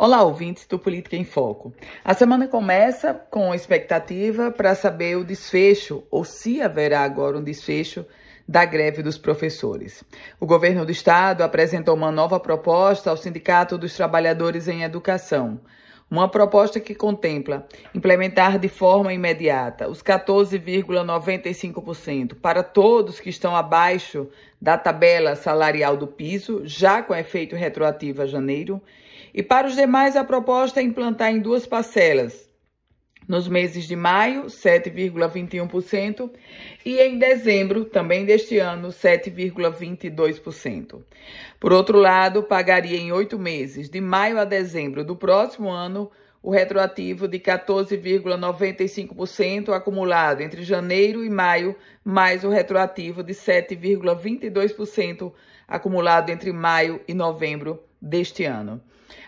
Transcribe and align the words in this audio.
Olá, 0.00 0.22
ouvintes 0.22 0.64
do 0.64 0.78
Política 0.78 1.16
em 1.16 1.24
Foco. 1.24 1.74
A 2.04 2.14
semana 2.14 2.46
começa 2.46 3.12
com 3.12 3.52
expectativa 3.52 4.48
para 4.48 4.76
saber 4.76 5.16
o 5.16 5.24
desfecho, 5.24 6.04
ou 6.08 6.22
se 6.22 6.62
haverá 6.62 7.00
agora 7.00 7.36
um 7.36 7.42
desfecho, 7.42 8.06
da 8.46 8.64
greve 8.64 9.02
dos 9.02 9.18
professores. 9.18 10.04
O 10.38 10.46
governo 10.46 10.86
do 10.86 10.92
estado 10.92 11.42
apresentou 11.42 11.96
uma 11.96 12.12
nova 12.12 12.38
proposta 12.38 13.10
ao 13.10 13.16
Sindicato 13.16 13.76
dos 13.76 13.96
Trabalhadores 13.96 14.68
em 14.68 14.84
Educação. 14.84 15.60
Uma 16.08 16.28
proposta 16.28 16.78
que 16.78 16.94
contempla 16.94 17.66
implementar 17.92 18.56
de 18.56 18.68
forma 18.68 19.12
imediata 19.12 19.88
os 19.88 20.00
14,95% 20.00 22.36
para 22.36 22.62
todos 22.62 23.18
que 23.18 23.30
estão 23.30 23.56
abaixo 23.56 24.28
da 24.62 24.78
tabela 24.78 25.34
salarial 25.34 25.96
do 25.96 26.06
piso, 26.06 26.62
já 26.64 27.02
com 27.02 27.12
efeito 27.12 27.56
retroativo 27.56 28.22
a 28.22 28.26
janeiro, 28.26 28.80
e 29.32 29.42
para 29.42 29.66
os 29.66 29.74
demais, 29.74 30.16
a 30.16 30.24
proposta 30.24 30.80
é 30.80 30.82
implantar 30.82 31.30
em 31.30 31.40
duas 31.40 31.66
parcelas. 31.66 32.48
Nos 33.28 33.46
meses 33.46 33.86
de 33.86 33.94
maio, 33.94 34.46
7,21%, 34.46 36.30
e 36.82 36.98
em 36.98 37.18
dezembro, 37.18 37.84
também 37.84 38.24
deste 38.24 38.58
ano, 38.58 38.88
7,22%. 38.88 41.02
Por 41.60 41.74
outro 41.74 41.98
lado, 41.98 42.42
pagaria 42.42 42.96
em 42.96 43.12
oito 43.12 43.38
meses, 43.38 43.90
de 43.90 44.00
maio 44.00 44.38
a 44.38 44.46
dezembro 44.46 45.04
do 45.04 45.14
próximo 45.14 45.68
ano, 45.68 46.10
o 46.42 46.50
retroativo 46.50 47.28
de 47.28 47.38
14,95% 47.38 49.74
acumulado 49.74 50.40
entre 50.40 50.62
janeiro 50.62 51.22
e 51.22 51.28
maio, 51.28 51.76
mais 52.02 52.44
o 52.44 52.48
retroativo 52.48 53.22
de 53.22 53.34
7,22% 53.34 55.30
acumulado 55.66 56.30
entre 56.30 56.50
maio 56.50 56.98
e 57.06 57.12
novembro 57.12 57.86
deste 58.00 58.44
ano. 58.44 58.80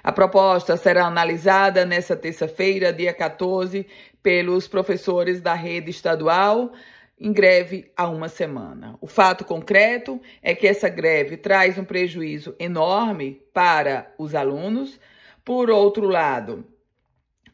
A 0.02 0.12
proposta 0.12 0.76
será 0.76 1.06
analisada 1.06 1.84
nesta 1.84 2.16
terça-feira, 2.16 2.92
dia 2.92 3.12
14, 3.12 3.86
pelos 4.22 4.68
professores 4.68 5.40
da 5.40 5.54
rede 5.54 5.90
estadual 5.90 6.72
em 7.20 7.32
greve 7.34 7.92
há 7.94 8.08
uma 8.08 8.30
semana. 8.30 8.96
O 8.98 9.06
fato 9.06 9.44
concreto 9.44 10.18
é 10.42 10.54
que 10.54 10.66
essa 10.66 10.88
greve 10.88 11.36
traz 11.36 11.76
um 11.76 11.84
prejuízo 11.84 12.56
enorme 12.58 13.42
para 13.52 14.10
os 14.16 14.34
alunos. 14.34 14.98
Por 15.44 15.68
outro 15.68 16.08
lado, 16.08 16.64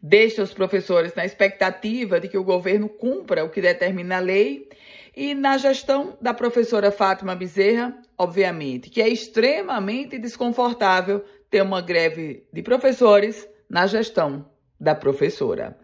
deixa 0.00 0.40
os 0.40 0.54
professores 0.54 1.16
na 1.16 1.26
expectativa 1.26 2.20
de 2.20 2.28
que 2.28 2.38
o 2.38 2.44
governo 2.44 2.88
cumpra 2.88 3.44
o 3.44 3.50
que 3.50 3.60
determina 3.60 4.18
a 4.18 4.20
lei. 4.20 4.68
E 5.16 5.34
na 5.34 5.56
gestão 5.56 6.18
da 6.20 6.34
professora 6.34 6.92
Fátima 6.92 7.34
Bezerra, 7.34 7.96
obviamente, 8.18 8.90
que 8.90 9.00
é 9.00 9.08
extremamente 9.08 10.18
desconfortável 10.18 11.24
ter 11.48 11.62
uma 11.62 11.80
greve 11.80 12.46
de 12.52 12.62
professores 12.62 13.48
na 13.66 13.86
gestão 13.86 14.44
da 14.78 14.94
professora. 14.94 15.78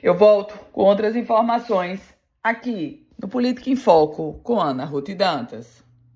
Eu 0.00 0.14
volto 0.14 0.56
com 0.70 0.82
outras 0.82 1.16
informações 1.16 2.00
aqui 2.40 3.08
no 3.20 3.26
Política 3.26 3.70
em 3.70 3.74
Foco 3.74 4.40
com 4.44 4.60
Ana 4.60 4.84
Ruth 4.84 5.10
Dantas. 5.16 5.84